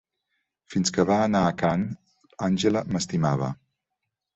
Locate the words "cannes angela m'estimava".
1.65-3.57